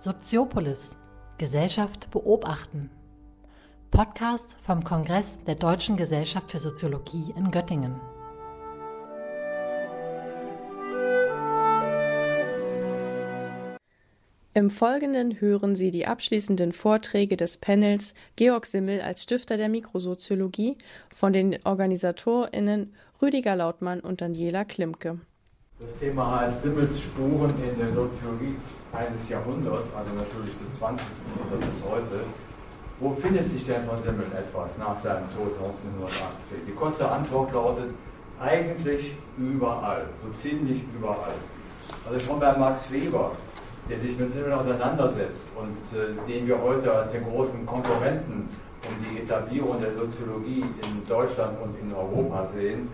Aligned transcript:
Soziopolis 0.00 0.96
Gesellschaft 1.36 2.10
beobachten. 2.10 2.88
Podcast 3.90 4.56
vom 4.62 4.82
Kongress 4.82 5.40
der 5.46 5.56
Deutschen 5.56 5.98
Gesellschaft 5.98 6.50
für 6.50 6.58
Soziologie 6.58 7.34
in 7.36 7.50
Göttingen. 7.50 8.00
Im 14.54 14.70
Folgenden 14.70 15.38
hören 15.38 15.76
Sie 15.76 15.90
die 15.90 16.06
abschließenden 16.06 16.72
Vorträge 16.72 17.36
des 17.36 17.58
Panels 17.58 18.14
Georg 18.36 18.64
Simmel 18.64 19.02
als 19.02 19.24
Stifter 19.24 19.58
der 19.58 19.68
Mikrosoziologie 19.68 20.78
von 21.14 21.34
den 21.34 21.58
OrganisatorInnen 21.62 22.94
Rüdiger 23.20 23.54
Lautmann 23.54 24.00
und 24.00 24.22
Daniela 24.22 24.64
Klimke. 24.64 25.20
Das 25.80 25.98
Thema 25.98 26.40
heißt 26.40 26.62
Simmels 26.62 27.00
Spuren 27.00 27.54
in 27.56 27.78
der 27.78 27.88
Soziologie 27.94 28.54
eines 28.92 29.26
Jahrhunderts, 29.30 29.88
also 29.96 30.12
natürlich 30.12 30.52
des 30.60 30.78
20. 30.78 31.06
Jahrhunderts 31.08 31.72
bis 31.72 31.90
heute. 31.90 32.20
Wo 33.00 33.10
findet 33.10 33.48
sich 33.48 33.64
denn 33.64 33.82
von 33.84 33.96
Simmel 34.02 34.26
etwas 34.26 34.76
nach 34.76 35.00
seinem 35.00 35.24
Tod 35.32 35.56
1918? 35.56 36.66
Die 36.68 36.72
kurze 36.72 37.10
Antwort 37.10 37.54
lautet, 37.54 37.94
eigentlich 38.38 39.16
überall, 39.38 40.04
so 40.22 40.28
ziemlich 40.38 40.82
überall. 40.94 41.32
Also 42.06 42.20
schon 42.20 42.38
bei 42.38 42.54
Max 42.58 42.90
Weber, 42.90 43.32
der 43.88 44.00
sich 44.00 44.18
mit 44.18 44.30
Simmel 44.30 44.52
auseinandersetzt 44.52 45.44
und 45.56 45.80
äh, 45.98 46.12
den 46.30 46.46
wir 46.46 46.60
heute 46.60 46.92
als 46.92 47.12
den 47.12 47.24
großen 47.24 47.64
Konkurrenten 47.64 48.50
um 48.84 48.94
die 49.02 49.20
Etablierung 49.20 49.80
der 49.80 49.94
Soziologie 49.94 50.60
in 50.60 51.06
Deutschland 51.08 51.56
und 51.62 51.74
in 51.80 51.94
Europa 51.94 52.46
sehen, 52.54 52.88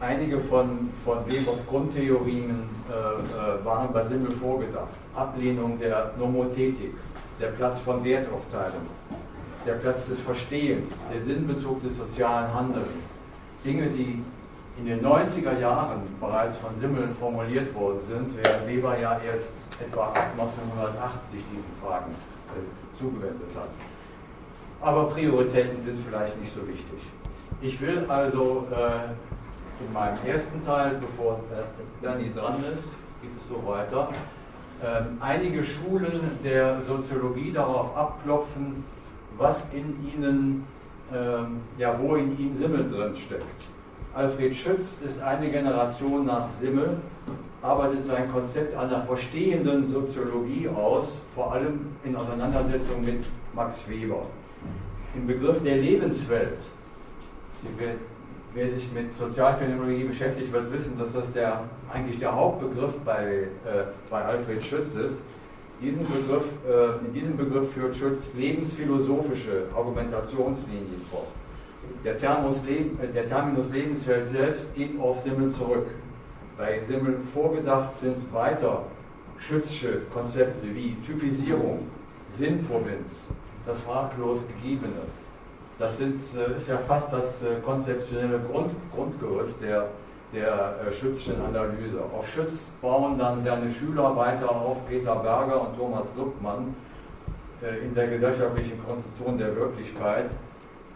einige 0.00 0.40
von, 0.40 0.90
von 1.04 1.26
Webers 1.26 1.66
Grundtheorien 1.68 2.68
äh, 2.88 2.92
äh, 2.92 3.64
waren 3.64 3.92
bei 3.92 4.04
Simmel 4.04 4.30
vorgedacht. 4.32 4.88
Ablehnung 5.14 5.78
der 5.78 6.12
Nomothetik, 6.18 6.94
der 7.40 7.48
Platz 7.48 7.78
von 7.78 8.04
Werturteilen, 8.04 8.86
der 9.66 9.74
Platz 9.74 10.06
des 10.06 10.20
Verstehens, 10.20 10.90
der 11.12 11.20
Sinnbezug 11.20 11.82
des 11.82 11.96
sozialen 11.96 12.52
Handelns. 12.52 13.16
Dinge, 13.64 13.88
die 13.88 14.22
in 14.78 14.86
den 14.86 15.04
90er 15.04 15.58
Jahren 15.58 16.02
bereits 16.20 16.58
von 16.58 16.74
Simmel 16.76 17.08
formuliert 17.18 17.74
worden 17.74 18.00
sind, 18.08 18.36
während 18.36 18.66
Weber 18.66 18.98
ja 18.98 19.18
erst 19.20 19.48
etwa 19.80 20.12
1980 20.12 21.40
diesen 21.50 21.64
Fragen 21.82 22.12
äh, 22.12 22.98
zugewendet 22.98 23.50
hat. 23.54 23.70
Aber 24.82 25.08
Prioritäten 25.08 25.80
sind 25.80 25.98
vielleicht 26.06 26.38
nicht 26.38 26.54
so 26.54 26.60
wichtig. 26.68 27.00
Ich 27.62 27.80
will 27.80 28.04
also 28.08 28.66
äh, 28.70 29.08
in 29.80 29.92
meinem 29.92 30.18
ersten 30.26 30.62
Teil, 30.64 30.98
bevor 31.00 31.40
Danny 32.02 32.32
dran 32.32 32.64
ist, 32.72 32.84
geht 33.20 33.30
es 33.40 33.48
so 33.48 33.66
weiter, 33.66 34.08
ähm, 34.84 35.16
einige 35.20 35.64
Schulen 35.64 36.38
der 36.44 36.80
Soziologie 36.82 37.52
darauf 37.52 37.96
abklopfen, 37.96 38.84
was 39.38 39.64
in 39.72 39.96
ihnen, 40.06 40.64
ähm, 41.14 41.60
ja, 41.78 41.98
wo 41.98 42.16
in 42.16 42.38
ihnen 42.38 42.56
Simmel 42.56 42.88
drin 42.90 43.16
steckt. 43.16 43.44
Alfred 44.14 44.54
Schütz 44.56 44.96
ist 45.04 45.20
eine 45.20 45.48
Generation 45.48 46.26
nach 46.26 46.48
Simmel, 46.60 46.96
arbeitet 47.62 48.04
sein 48.04 48.30
Konzept 48.32 48.76
einer 48.76 49.02
verstehenden 49.02 49.88
Soziologie 49.88 50.68
aus, 50.68 51.08
vor 51.34 51.52
allem 51.52 51.86
in 52.04 52.16
Auseinandersetzung 52.16 53.04
mit 53.04 53.28
Max 53.54 53.88
Weber. 53.88 54.22
Im 55.14 55.26
Begriff 55.26 55.62
der 55.62 55.76
Lebenswelt, 55.76 56.60
Sie 57.62 57.68
wer 58.56 58.68
sich 58.68 58.90
mit 58.90 59.14
Sozialphänomenologie 59.16 60.04
beschäftigt, 60.04 60.50
wird 60.50 60.72
wissen, 60.72 60.98
dass 60.98 61.12
das 61.12 61.30
der, 61.32 61.64
eigentlich 61.92 62.18
der 62.18 62.34
Hauptbegriff 62.34 62.98
bei, 63.04 63.48
äh, 63.64 63.84
bei 64.10 64.24
Alfred 64.24 64.64
Schütz 64.64 64.94
ist. 64.94 65.20
Diesen 65.80 66.06
Begriff, 66.06 66.44
äh, 66.66 67.06
in 67.06 67.12
diesem 67.12 67.36
Begriff 67.36 67.70
führt 67.72 67.94
Schütz 67.94 68.20
lebensphilosophische 68.34 69.66
Argumentationslinien 69.76 71.02
vor. 71.10 71.26
Der, 72.02 72.16
Thermus, 72.16 72.56
äh, 72.66 73.12
der 73.14 73.28
Terminus 73.28 73.66
Lebenswelt 73.70 74.26
selbst 74.26 74.74
geht 74.74 74.98
auf 74.98 75.20
Simmel 75.20 75.52
zurück. 75.52 75.88
Bei 76.56 76.80
Simmel 76.88 77.18
vorgedacht 77.34 77.98
sind 78.00 78.32
weiter 78.32 78.84
Schützsche 79.36 80.00
Konzepte 80.14 80.66
wie 80.74 80.96
Typisierung, 81.06 81.80
Sinnprovinz, 82.30 83.28
das 83.66 83.78
fraglos 83.80 84.46
Gegebene, 84.48 85.02
das 85.78 85.98
sind, 85.98 86.20
äh, 86.34 86.56
ist 86.56 86.68
ja 86.68 86.78
fast 86.78 87.12
das 87.12 87.42
äh, 87.42 87.60
konzeptionelle 87.64 88.40
Grund, 88.40 88.70
Grundgerüst 88.94 89.56
der, 89.62 89.88
der 90.32 90.76
äh, 90.86 90.92
Schützschen 90.92 91.34
Analyse. 91.42 92.00
Auf 92.16 92.28
Schütz 92.28 92.66
bauen 92.80 93.18
dann 93.18 93.42
seine 93.44 93.70
Schüler 93.70 94.16
weiter 94.16 94.50
auf, 94.50 94.86
Peter 94.88 95.16
Berger 95.16 95.60
und 95.60 95.76
Thomas 95.76 96.06
Luckmann, 96.16 96.74
in 97.82 97.94
der 97.94 98.08
gesellschaftlichen 98.08 98.78
Konstruktion 98.84 99.38
der 99.38 99.56
Wirklichkeit. 99.56 100.28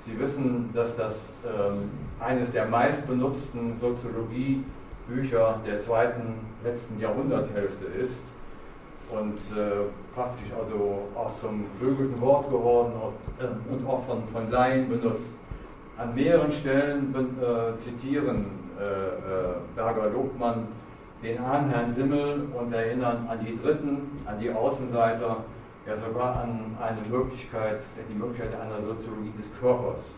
Sie 0.05 0.19
wissen, 0.21 0.69
dass 0.75 0.95
das 0.95 1.15
ähm, 1.43 1.91
eines 2.21 2.53
der 2.53 2.67
meistbenutzten 2.67 3.79
Soziologiebücher 3.81 5.59
der 5.67 5.79
zweiten, 5.79 6.35
letzten 6.63 7.01
Jahrhunderthälfte 7.01 7.87
ist 7.87 8.21
und 9.13 9.37
äh, 9.57 9.89
praktisch 10.15 10.49
also 10.59 11.09
auch 11.15 11.33
zum 11.41 11.65
geflügelten 11.73 12.21
Wort 12.21 12.51
geworden 12.51 12.93
äh, 13.39 13.73
und 13.73 13.87
auch 13.87 14.05
von, 14.05 14.27
von 14.29 14.51
Laien 14.51 14.89
benutzt. 14.89 15.33
An 15.97 16.15
mehreren 16.15 16.51
Stellen 16.51 17.15
äh, 17.15 17.77
zitieren 17.77 18.47
äh, 18.79 18.83
äh, 18.83 19.55
Berger 19.75 20.11
Lobmann 20.11 20.69
den 21.23 21.37
Herrn 21.39 21.91
Simmel 21.91 22.49
und 22.59 22.73
erinnern 22.73 23.29
an 23.29 23.45
die 23.45 23.55
Dritten, 23.55 24.23
an 24.25 24.39
die 24.41 24.51
Außenseiter, 24.51 25.45
ja 25.87 25.97
sogar 25.97 26.37
an 26.37 26.77
eine 26.81 27.01
Möglichkeit, 27.09 27.83
die 28.11 28.15
Möglichkeit 28.15 28.59
einer 28.59 28.81
Soziologie 28.83 29.33
des 29.37 29.51
Körpers. 29.61 30.15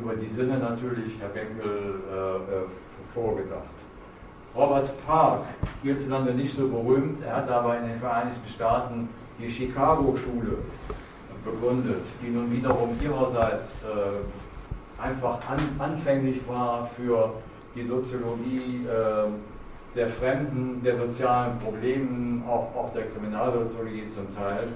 Über 0.00 0.14
die 0.14 0.28
Sinne 0.28 0.58
natürlich 0.58 1.18
Herr 1.18 1.30
Benkel 1.30 2.00
äh, 2.08 3.12
vorgedacht. 3.12 3.79
Robert 4.54 4.90
Park, 5.06 5.42
hierzulande 5.82 6.34
nicht 6.34 6.56
so 6.56 6.68
berühmt, 6.68 7.22
er 7.24 7.36
hat 7.36 7.48
aber 7.48 7.78
in 7.78 7.88
den 7.88 8.00
Vereinigten 8.00 8.48
Staaten 8.48 9.08
die 9.38 9.50
Chicago-Schule 9.50 10.58
begründet, 11.44 12.04
die 12.20 12.30
nun 12.30 12.50
wiederum 12.52 12.90
ihrerseits 13.02 13.76
äh, 13.82 15.02
einfach 15.02 15.38
an, 15.48 15.60
anfänglich 15.78 16.40
war 16.48 16.86
für 16.86 17.34
die 17.74 17.86
Soziologie 17.86 18.86
äh, 18.86 19.30
der 19.96 20.08
Fremden, 20.08 20.82
der 20.84 20.96
sozialen 20.96 21.58
Probleme, 21.58 22.42
auch, 22.46 22.74
auch 22.76 22.92
der 22.92 23.04
Kriminalsoziologie 23.06 24.08
zum 24.08 24.34
Teil. 24.36 24.68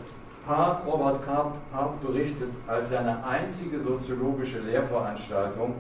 Park, 0.47 0.83
Robert 0.87 1.25
Park 1.25 2.01
berichtet 2.03 2.51
als 2.67 2.91
seine 2.91 3.25
einzige 3.25 3.81
soziologische 3.81 4.59
Lehrveranstaltung 4.61 5.75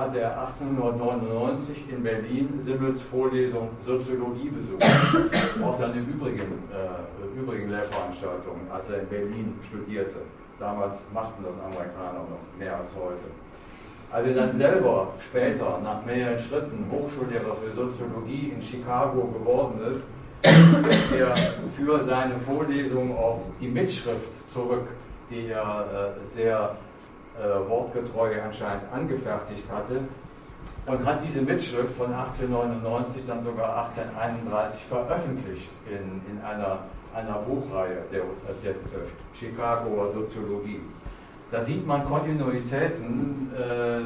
hatte 0.00 0.20
er 0.20 0.40
1899 0.40 1.84
in 1.90 2.02
Berlin 2.02 2.58
Simmels 2.58 3.02
Vorlesung 3.02 3.68
Soziologie 3.84 4.50
besucht, 4.50 4.82
auch 5.62 5.78
seine 5.78 6.00
übrigen, 6.00 6.64
äh, 6.72 7.38
übrigen 7.38 7.68
Lehrveranstaltungen, 7.68 8.70
als 8.72 8.88
er 8.88 9.00
in 9.00 9.08
Berlin 9.08 9.58
studierte. 9.68 10.16
Damals 10.58 11.02
machten 11.12 11.44
das 11.44 11.54
Amerikaner 11.58 12.20
noch 12.20 12.58
mehr 12.58 12.76
als 12.76 12.88
heute. 12.94 13.28
Als 14.10 14.26
er 14.26 14.34
dann 14.34 14.56
selber 14.56 15.08
später, 15.20 15.78
nach 15.84 16.04
mehreren 16.04 16.38
Schritten, 16.38 16.86
Hochschullehrer 16.90 17.54
für 17.54 17.72
Soziologie 17.74 18.52
in 18.56 18.62
Chicago 18.62 19.26
geworden 19.26 19.80
ist, 19.92 20.04
ist 20.42 21.12
er 21.12 21.36
für 21.76 22.02
seine 22.02 22.38
Vorlesung 22.38 23.16
auf 23.16 23.42
die 23.60 23.68
Mitschrift 23.68 24.30
zurück, 24.52 24.88
die 25.30 25.48
er 25.48 26.16
äh, 26.18 26.24
sehr 26.24 26.76
äh, 27.40 27.68
wortgetreu 27.68 28.30
anscheinend 28.42 28.84
angefertigt 28.92 29.64
hatte 29.72 30.00
und 30.86 31.06
hat 31.06 31.20
diese 31.26 31.40
Mitschrift 31.42 31.96
von 31.96 32.12
1899 32.12 33.22
dann 33.26 33.40
sogar 33.40 33.86
1831 33.86 34.84
veröffentlicht 34.84 35.70
in, 35.86 36.20
in 36.30 36.42
einer, 36.44 36.80
einer 37.14 37.38
Buchreihe 37.38 38.02
der, 38.12 38.22
der, 38.62 38.72
der 38.72 39.06
Chicagoer 39.34 40.10
Soziologie. 40.12 40.80
Da 41.50 41.64
sieht 41.64 41.86
man 41.86 42.04
Kontinuitäten, 42.04 43.50
äh, 43.54 44.00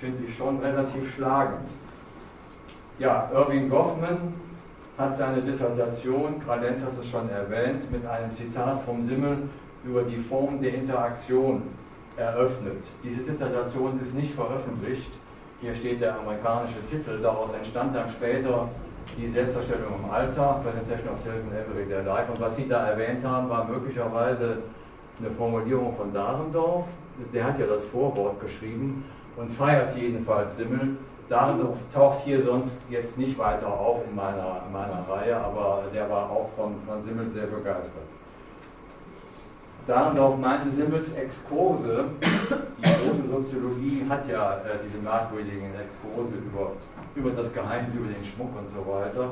finde 0.00 0.24
ich 0.26 0.36
schon 0.36 0.58
relativ 0.60 1.14
schlagend. 1.14 1.68
Ja, 2.98 3.30
Irving 3.32 3.68
Goffman 3.68 4.34
hat 4.96 5.16
seine 5.16 5.42
Dissertation, 5.42 6.42
Karl 6.44 6.60
Lenz 6.62 6.82
hat 6.82 6.98
es 6.98 7.08
schon 7.08 7.30
erwähnt, 7.30 7.90
mit 7.92 8.04
einem 8.04 8.34
Zitat 8.34 8.80
vom 8.82 9.04
Simmel 9.04 9.48
über 9.84 10.02
die 10.02 10.16
Form 10.16 10.60
der 10.60 10.74
Interaktion 10.74 11.62
eröffnet. 12.18 12.84
Diese 13.02 13.22
Dissertation 13.22 14.00
ist 14.00 14.14
nicht 14.14 14.34
veröffentlicht. 14.34 15.10
Hier 15.60 15.74
steht 15.74 16.00
der 16.00 16.18
amerikanische 16.18 16.84
Titel. 16.90 17.20
Daraus 17.22 17.52
entstand 17.54 17.94
dann 17.94 18.08
später 18.08 18.68
die 19.16 19.26
Selbstverstellung 19.26 19.94
im 20.02 20.10
Alltag, 20.10 20.62
Presentation 20.62 21.12
of 21.12 21.20
Self 21.20 21.36
in 21.36 21.56
Everyday 21.56 22.04
Life. 22.04 22.30
Und 22.30 22.40
was 22.40 22.56
Sie 22.56 22.68
da 22.68 22.88
erwähnt 22.88 23.24
haben, 23.24 23.48
war 23.48 23.64
möglicherweise 23.64 24.58
eine 25.18 25.30
Formulierung 25.30 25.94
von 25.94 26.12
Dahrendorf. 26.12 26.86
Der 27.32 27.44
hat 27.44 27.58
ja 27.58 27.66
das 27.66 27.86
Vorwort 27.88 28.40
geschrieben 28.40 29.04
und 29.36 29.48
feiert 29.50 29.96
jedenfalls 29.96 30.56
Simmel 30.56 30.96
darin 31.28 31.60
taucht 31.92 32.24
hier 32.24 32.42
sonst 32.42 32.80
jetzt 32.88 33.18
nicht 33.18 33.38
weiter 33.38 33.68
auf 33.68 34.00
in 34.08 34.14
meiner, 34.14 34.62
in 34.66 34.72
meiner 34.72 35.04
Reihe, 35.08 35.36
aber 35.36 35.84
der 35.92 36.08
war 36.08 36.30
auch 36.30 36.48
von, 36.56 36.80
von 36.86 37.02
Simmel 37.02 37.30
sehr 37.30 37.46
begeistert. 37.46 38.04
Darauf 39.88 40.36
meinte 40.36 40.70
Simmels 40.70 41.12
Exkurse, 41.14 42.10
die 42.20 42.82
große 42.82 43.26
Soziologie 43.26 44.04
hat 44.06 44.28
ja 44.28 44.56
äh, 44.58 44.76
diese 44.84 45.02
merkwürdigen 45.02 45.72
Exkurse 45.80 46.34
über, 46.44 46.72
über 47.14 47.30
das 47.30 47.50
Geheimnis, 47.54 47.94
über 47.94 48.12
den 48.12 48.22
Schmuck 48.22 48.50
und 48.54 48.68
so 48.68 48.86
weiter, 48.86 49.30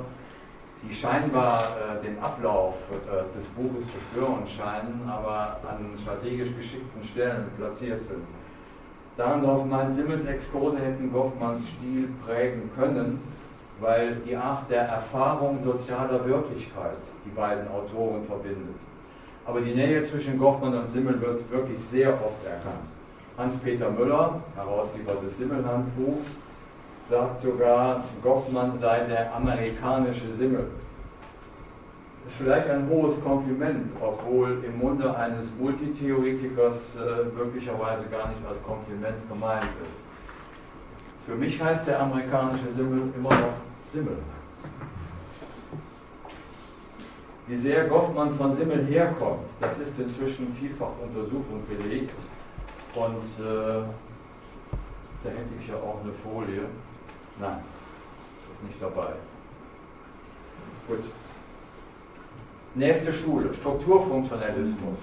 die 0.82 0.94
scheinbar 0.94 1.76
äh, 1.76 2.02
den 2.02 2.18
Ablauf 2.20 2.76
äh, 2.90 3.36
des 3.36 3.44
Buches 3.48 3.84
zu 3.84 3.98
stören 4.10 4.46
scheinen, 4.48 5.02
aber 5.06 5.60
an 5.68 5.92
strategisch 6.00 6.56
geschickten 6.56 7.04
Stellen 7.04 7.50
platziert 7.58 8.02
sind. 8.02 8.24
Darauf 9.18 9.66
meint 9.66 9.92
Simmels 9.92 10.24
Exkurse 10.24 10.78
hätten 10.78 11.12
Goffmanns 11.12 11.68
Stil 11.68 12.08
prägen 12.24 12.70
können, 12.74 13.20
weil 13.78 14.14
die 14.26 14.34
Art 14.34 14.70
der 14.70 14.84
Erfahrung 14.84 15.62
sozialer 15.62 16.24
Wirklichkeit 16.24 16.96
die 17.26 17.30
beiden 17.36 17.68
Autoren 17.68 18.22
verbindet. 18.22 18.80
Aber 19.46 19.60
die 19.60 19.74
Nähe 19.74 20.02
zwischen 20.02 20.38
Goffmann 20.38 20.74
und 20.76 20.88
Simmel 20.88 21.20
wird 21.20 21.50
wirklich 21.50 21.78
sehr 21.78 22.10
oft 22.10 22.44
erkannt. 22.44 22.88
Hans-Peter 23.38 23.90
Müller, 23.90 24.40
Herausgeber 24.56 25.14
des 25.24 25.38
Simmel-Handbuchs, 25.38 26.26
sagt 27.08 27.40
sogar, 27.40 28.04
Goffmann 28.22 28.76
sei 28.78 29.00
der 29.00 29.34
amerikanische 29.34 30.32
Simmel. 30.32 30.66
Ist 32.26 32.36
vielleicht 32.38 32.68
ein 32.68 32.88
hohes 32.88 33.22
Kompliment, 33.22 33.92
obwohl 34.00 34.64
im 34.66 34.78
Munde 34.78 35.16
eines 35.16 35.52
Multitheoretikers 35.60 36.96
äh, 36.96 37.24
möglicherweise 37.36 38.02
gar 38.10 38.28
nicht 38.28 38.44
als 38.48 38.60
Kompliment 38.64 39.16
gemeint 39.28 39.70
ist. 39.86 40.00
Für 41.24 41.36
mich 41.36 41.62
heißt 41.62 41.86
der 41.86 42.00
amerikanische 42.00 42.72
Simmel 42.72 43.12
immer 43.16 43.30
noch 43.30 43.54
Simmel 43.92 44.16
wie 47.46 47.56
sehr 47.56 47.86
Goffmann 47.86 48.34
von 48.34 48.52
Simmel 48.56 48.86
herkommt, 48.86 49.48
das 49.60 49.78
ist 49.78 49.98
inzwischen 49.98 50.54
vielfach 50.58 50.90
untersucht 51.02 51.46
und 51.52 51.68
belegt. 51.68 52.14
Und 52.94 53.44
äh, 53.44 53.82
da 55.22 55.30
hätte 55.30 55.54
ich 55.60 55.68
ja 55.68 55.76
auch 55.76 56.00
eine 56.02 56.12
Folie. 56.12 56.62
Nein, 57.38 57.58
ist 58.52 58.62
nicht 58.64 58.80
dabei. 58.80 59.12
Gut. 60.88 61.04
Nächste 62.74 63.12
Schule, 63.12 63.52
Strukturfunktionalismus. 63.54 64.98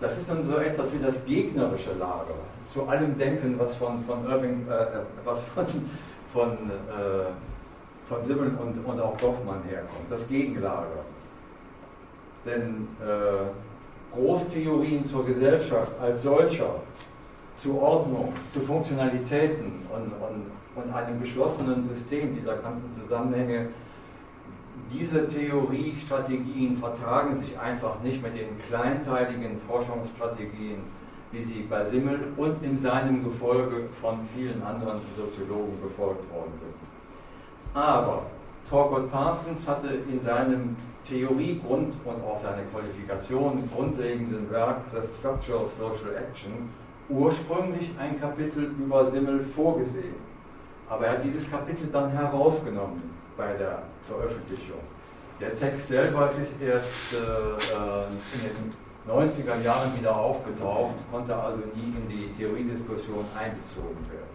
Das 0.00 0.18
ist 0.18 0.28
dann 0.28 0.44
so 0.44 0.56
etwas 0.56 0.92
wie 0.92 0.98
das 0.98 1.24
gegnerische 1.24 1.94
Lager 1.94 2.34
zu 2.66 2.86
allem 2.88 3.16
Denken, 3.16 3.58
was 3.58 3.76
von, 3.76 4.02
von 4.02 4.24
Irving, 4.26 4.66
äh, 4.68 4.72
äh 4.72 4.86
was 5.24 5.40
von, 5.54 5.66
von, 6.32 6.52
äh, 6.52 7.26
von 8.08 8.22
Simmel 8.22 8.52
und, 8.60 8.84
und 8.84 9.00
auch 9.00 9.16
Goffmann 9.18 9.62
herkommt. 9.68 10.10
Das 10.10 10.26
Gegenlager. 10.28 11.04
Denn 12.44 12.88
äh, 13.00 14.14
Großtheorien 14.14 15.04
zur 15.04 15.24
Gesellschaft 15.24 15.92
als 16.00 16.22
solcher, 16.22 16.76
zu 17.58 17.80
Ordnung, 17.80 18.32
zu 18.52 18.60
Funktionalitäten 18.60 19.72
und, 19.92 20.12
und, 20.12 20.84
und 20.84 20.94
einem 20.94 21.20
geschlossenen 21.20 21.88
System 21.88 22.34
dieser 22.34 22.56
ganzen 22.56 22.90
Zusammenhänge, 22.92 23.68
diese 24.92 25.28
Theoriestrategien 25.28 26.76
vertragen 26.76 27.36
sich 27.36 27.58
einfach 27.58 28.00
nicht 28.02 28.22
mit 28.22 28.36
den 28.36 28.60
kleinteiligen 28.68 29.60
Forschungsstrategien, 29.66 30.82
wie 31.32 31.42
sie 31.42 31.62
bei 31.68 31.84
Simmel 31.84 32.32
und 32.36 32.62
in 32.62 32.78
seinem 32.78 33.24
Gefolge 33.24 33.88
von 34.00 34.18
vielen 34.34 34.62
anderen 34.62 35.00
Soziologen 35.16 35.80
befolgt 35.80 36.30
worden 36.32 36.52
sind. 36.60 37.74
Aber 37.74 38.26
Torquat 38.68 39.10
Parsons 39.10 39.66
hatte 39.66 39.88
in 40.10 40.20
seinem 40.20 40.76
Theoriegrund 41.08 41.94
und 42.04 42.24
auch 42.24 42.40
seine 42.42 42.62
Qualifikation 42.72 43.68
grundlegenden 43.74 44.50
Werk 44.50 44.82
The 44.90 44.98
Structure 45.18 45.64
of 45.64 45.72
Social 45.74 46.16
Action 46.16 46.70
ursprünglich 47.08 47.90
ein 47.98 48.18
Kapitel 48.20 48.72
über 48.78 49.10
Simmel 49.10 49.40
vorgesehen. 49.40 50.14
Aber 50.88 51.06
er 51.06 51.12
hat 51.12 51.24
dieses 51.24 51.50
Kapitel 51.50 51.88
dann 51.92 52.10
herausgenommen 52.10 53.02
bei 53.36 53.52
der 53.54 53.82
Veröffentlichung. 54.06 54.80
Der 55.40 55.54
Text 55.54 55.88
selber 55.88 56.30
ist 56.40 56.54
erst 56.62 57.12
äh, 57.12 58.06
in 58.34 58.42
den 58.42 58.72
90er 59.06 59.62
Jahren 59.62 59.94
wieder 59.98 60.16
aufgetaucht, 60.16 60.94
konnte 61.10 61.34
also 61.34 61.60
nie 61.74 61.92
in 61.96 62.08
die 62.08 62.32
Theoriediskussion 62.38 63.24
einbezogen 63.38 63.98
werden. 64.10 64.34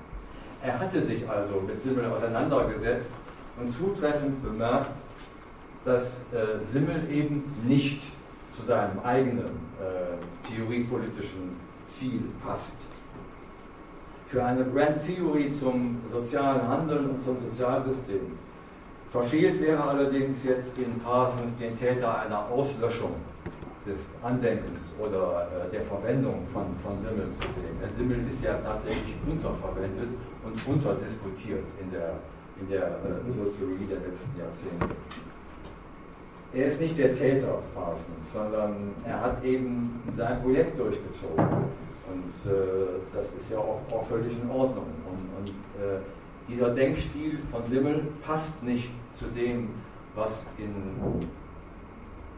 Er 0.62 0.78
hatte 0.78 1.02
sich 1.02 1.28
also 1.28 1.62
mit 1.66 1.80
Simmel 1.80 2.06
auseinandergesetzt 2.12 3.12
und 3.60 3.72
zutreffend 3.72 4.44
bemerkt, 4.44 4.92
dass 5.90 6.22
äh, 6.32 6.64
Simmel 6.72 7.02
eben 7.12 7.44
nicht 7.64 8.04
zu 8.50 8.62
seinem 8.64 9.00
eigenen 9.04 9.58
äh, 9.80 10.48
theoriepolitischen 10.48 11.56
Ziel 11.88 12.22
passt. 12.46 12.76
Für 14.28 14.46
eine 14.46 14.66
Grand 14.66 15.04
Theory 15.04 15.52
zum 15.52 15.98
sozialen 16.12 16.68
Handeln 16.68 17.10
und 17.10 17.22
zum 17.22 17.38
Sozialsystem 17.50 18.38
verfehlt 19.10 19.60
wäre 19.60 19.84
allerdings 19.84 20.44
jetzt 20.44 20.78
in 20.78 21.00
Parsons 21.00 21.58
den 21.60 21.76
Täter 21.76 22.20
einer 22.20 22.48
Auslöschung 22.52 23.16
des 23.88 24.02
Andenkens 24.22 24.94
oder 25.00 25.48
äh, 25.50 25.72
der 25.72 25.82
Verwendung 25.82 26.46
von, 26.54 26.66
von 26.78 27.00
Simmel 27.00 27.32
zu 27.32 27.42
sehen. 27.42 27.74
Denn 27.82 27.92
Simmel 27.92 28.28
ist 28.28 28.44
ja 28.44 28.54
tatsächlich 28.58 29.16
unterverwendet 29.26 30.10
und 30.46 30.68
unterdiskutiert 30.68 31.66
in 31.82 31.90
der, 31.90 32.14
in 32.62 32.70
der 32.70 32.86
äh, 32.86 33.32
Soziologie 33.32 33.88
der 33.90 34.02
letzten 34.06 34.38
Jahrzehnte 34.38 34.94
er 36.54 36.66
ist 36.66 36.82
nicht 36.82 36.98
der 36.98 37.14
Täter 37.14 37.62
Parsons, 37.76 38.34
sondern 38.34 38.96
er 39.06 39.22
hat 39.22 39.44
eben 39.44 40.02
sein 40.16 40.42
Projekt 40.42 40.80
durchgezogen. 40.80 41.46
Und 42.10 42.52
äh, 42.52 43.00
das 43.14 43.28
ist 43.28 43.52
ja 43.52 43.60
auch, 43.60 43.82
auch, 43.92 44.04
völlig 44.04 44.32
in 44.32 44.50
Ordnung. 44.50 44.86
Und, 45.06 45.30
und 45.38 45.50
äh, 45.50 46.00
dieser 46.48 46.72
Denkstil 46.72 47.40
von 47.52 47.64
Simmel 47.66 48.08
passt 48.26 48.64
nicht 48.64 48.90
zu 49.14 49.26
dem, 49.26 49.70
was 50.16 50.44
in, 50.58 51.28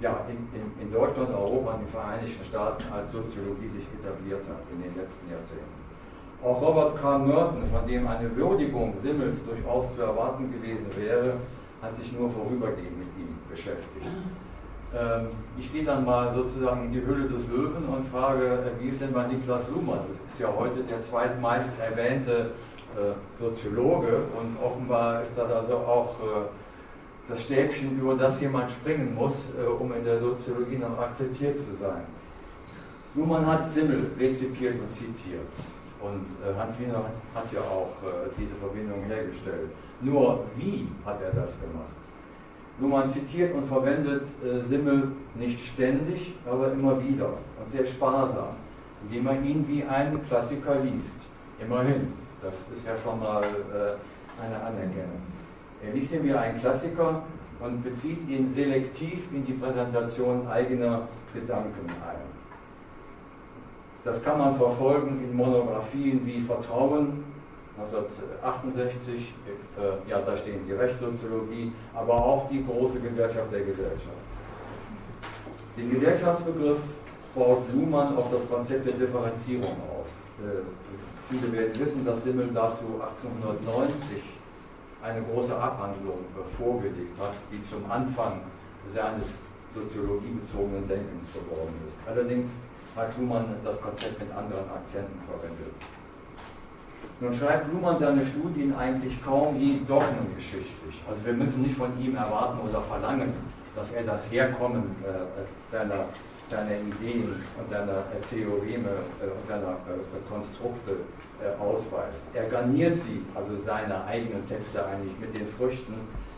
ja, 0.01 0.25
in, 0.27 0.59
in, 0.59 0.87
in 0.87 0.91
Deutschland, 0.91 1.29
Europa 1.33 1.75
und 1.75 1.81
den 1.83 1.87
Vereinigten 1.87 2.43
Staaten 2.43 2.83
als 2.91 3.13
Soziologie 3.13 3.69
sich 3.69 3.87
etabliert 3.97 4.43
hat 4.49 4.63
in 4.73 4.83
den 4.83 4.95
letzten 5.01 5.31
Jahrzehnten. 5.31 5.81
Auch 6.43 6.61
Robert 6.61 6.99
K. 6.99 7.17
Merton, 7.19 7.63
von 7.65 7.87
dem 7.87 8.07
eine 8.07 8.35
Würdigung 8.35 8.95
Simmels 9.01 9.45
durchaus 9.45 9.95
zu 9.95 10.01
erwarten 10.01 10.51
gewesen 10.51 10.87
wäre, 10.97 11.35
hat 11.81 11.95
sich 11.95 12.11
nur 12.11 12.29
vorübergehend 12.29 12.99
mit 12.99 13.07
beschäftigt. 13.51 14.07
Ähm, 14.93 15.27
ich 15.57 15.71
gehe 15.71 15.85
dann 15.85 16.03
mal 16.03 16.33
sozusagen 16.33 16.85
in 16.85 16.91
die 16.91 17.05
Hülle 17.05 17.29
des 17.29 17.47
Löwen 17.47 17.85
und 17.85 18.07
frage, 18.09 18.43
äh, 18.45 18.83
wie 18.83 18.89
ist 18.89 19.01
denn 19.01 19.13
bei 19.13 19.25
Niklas 19.25 19.61
Luhmann? 19.73 19.99
Das 20.07 20.17
ist 20.33 20.39
ja 20.39 20.49
heute 20.53 20.81
der 20.83 20.99
zweitmeist 20.99 21.71
erwähnte 21.79 22.51
äh, 22.95 23.39
Soziologe 23.39 24.23
und 24.37 24.57
offenbar 24.61 25.21
ist 25.21 25.31
das 25.37 25.49
also 25.49 25.75
auch 25.77 26.15
äh, 26.19 27.29
das 27.29 27.43
Stäbchen, 27.43 27.99
über 28.01 28.15
das 28.15 28.41
jemand 28.41 28.69
springen 28.69 29.15
muss, 29.15 29.51
um 29.79 29.93
in 29.93 30.03
der 30.03 30.19
Soziologie 30.19 30.77
noch 30.77 30.97
akzeptiert 30.99 31.55
zu 31.55 31.75
sein. 31.79 32.01
Luhmann 33.15 33.45
hat 33.45 33.71
Simmel 33.71 34.11
rezipiert 34.19 34.73
und 34.81 34.91
zitiert. 34.91 35.53
Und 36.01 36.25
Hans 36.57 36.77
Wiener 36.79 36.97
hat, 36.97 37.13
hat 37.35 37.53
ja 37.53 37.61
auch 37.61 37.93
diese 38.37 38.55
Verbindung 38.55 39.03
hergestellt. 39.03 39.69
Nur 40.01 40.43
wie 40.57 40.87
hat 41.05 41.21
er 41.21 41.29
das 41.29 41.51
gemacht? 41.61 42.00
Luhmann 42.81 43.07
zitiert 43.07 43.53
und 43.53 43.65
verwendet 43.65 44.27
äh, 44.43 44.61
Simmel 44.61 45.11
nicht 45.35 45.59
ständig, 45.65 46.33
aber 46.49 46.71
immer 46.73 47.01
wieder 47.01 47.27
und 47.59 47.69
sehr 47.69 47.85
sparsam, 47.85 48.55
indem 49.03 49.27
er 49.27 49.41
ihn 49.41 49.65
wie 49.67 49.83
einen 49.83 50.25
Klassiker 50.27 50.79
liest. 50.79 51.15
Immerhin, 51.63 52.13
das 52.41 52.55
ist 52.75 52.85
ja 52.85 52.97
schon 52.97 53.19
mal 53.19 53.43
äh, 53.43 54.43
eine 54.43 54.55
Anerkennung. 54.55 55.21
Er 55.85 55.93
liest 55.93 56.11
ihn 56.11 56.23
wie 56.23 56.33
einen 56.33 56.59
Klassiker 56.59 57.21
und 57.59 57.83
bezieht 57.83 58.27
ihn 58.27 58.49
selektiv 58.49 59.31
in 59.31 59.45
die 59.45 59.53
Präsentation 59.53 60.47
eigener 60.47 61.07
Gedanken 61.33 61.85
ein. 61.87 62.31
Das 64.03 64.23
kann 64.23 64.39
man 64.39 64.55
verfolgen 64.55 65.19
in 65.23 65.37
Monographien 65.37 66.25
wie 66.25 66.41
Vertrauen 66.41 67.23
1968, 67.85 69.13
äh, 69.15 70.09
ja, 70.09 70.21
da 70.21 70.35
stehen 70.37 70.63
Sie, 70.63 70.73
Rechtssoziologie, 70.73 71.71
aber 71.93 72.13
auch 72.13 72.49
die 72.49 72.65
große 72.65 72.99
Gesellschaft 72.99 73.51
der 73.51 73.61
Gesellschaft. 73.61 74.21
Den 75.77 75.89
Gesellschaftsbegriff 75.91 76.79
baut 77.33 77.63
Luhmann 77.73 78.15
auf 78.17 78.31
das 78.31 78.47
Konzept 78.49 78.85
der 78.87 78.93
Differenzierung 78.93 79.77
auf. 79.89 80.07
Äh, 80.39 80.61
viele 81.29 81.51
werden 81.51 81.79
wissen, 81.79 82.05
dass 82.05 82.23
Simmel 82.23 82.49
dazu 82.53 82.99
1890 82.99 84.21
eine 85.01 85.21
große 85.23 85.55
Abhandlung 85.55 86.25
äh, 86.35 86.57
vorgelegt 86.57 87.19
hat, 87.19 87.33
die 87.51 87.61
zum 87.67 87.89
Anfang 87.89 88.41
seines 88.93 89.25
soziologiebezogenen 89.73 90.87
Denkens 90.87 91.31
geworden 91.33 91.73
ist. 91.87 91.95
Allerdings 92.05 92.49
hat 92.95 93.17
Luhmann 93.17 93.55
das 93.63 93.79
Konzept 93.79 94.19
mit 94.19 94.31
anderen 94.31 94.69
Akzenten 94.69 95.19
verwendet. 95.25 95.73
Nun 97.21 97.31
schreibt 97.31 97.71
Luhmann 97.71 97.99
seine 97.99 98.25
Studien 98.25 98.73
eigentlich 98.75 99.23
kaum 99.23 99.55
je 99.59 99.77
dogmengeschichtlich. 99.87 101.03
Also 101.07 101.23
wir 101.23 101.33
müssen 101.33 101.61
nicht 101.61 101.77
von 101.77 101.91
ihm 102.01 102.15
erwarten 102.15 102.67
oder 102.67 102.81
verlangen, 102.81 103.31
dass 103.75 103.91
er 103.91 104.01
das 104.01 104.31
Herkommen 104.31 104.95
äh, 105.05 105.45
seiner, 105.71 106.05
seiner 106.49 106.71
Ideen 106.81 107.35
und 107.59 107.69
seiner 107.69 108.09
äh, 108.09 108.25
Theoreme 108.27 108.89
äh, 109.21 109.29
und 109.29 109.47
seiner 109.47 109.77
äh, 109.85 110.27
Konstrukte 110.27 110.97
äh, 111.37 111.61
ausweist. 111.61 112.25
Er 112.33 112.49
garniert 112.49 112.97
sie, 112.97 113.21
also 113.35 113.55
seine 113.61 114.03
eigenen 114.05 114.41
Texte 114.49 114.83
eigentlich, 114.83 115.13
mit 115.19 115.37
den 115.37 115.47
Früchten 115.47 115.93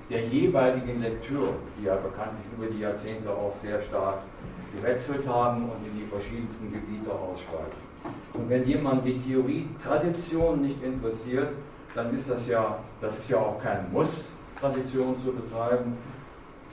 der 0.10 0.26
jeweiligen 0.28 1.02
Lektüre, 1.02 1.54
die 1.80 1.86
ja 1.86 1.96
bekanntlich 1.96 2.46
über 2.58 2.68
die 2.68 2.82
Jahrzehnte 2.82 3.30
auch 3.30 3.56
sehr 3.62 3.82
stark 3.82 4.20
gewechselt 4.76 5.26
haben 5.30 5.64
und 5.64 5.80
in 5.88 5.98
die 5.98 6.06
verschiedensten 6.06 6.74
Gebiete 6.74 7.10
ausschreiten. 7.10 7.93
Und 8.34 8.50
wenn 8.50 8.68
jemand 8.68 9.06
die 9.06 9.18
Theorie 9.18 9.68
Tradition 9.84 10.62
nicht 10.62 10.84
interessiert, 10.84 11.50
dann 11.96 12.14
ist 12.16 12.30
das 12.30 12.48
ja, 12.48 12.80
das 13.00 13.18
ist 13.18 13.30
ja 13.30 13.38
auch 13.38 13.62
kein 13.62 13.92
Muss, 13.92 14.26
Tradition 14.60 15.16
zu 15.24 15.32
betreiben, 15.32 15.98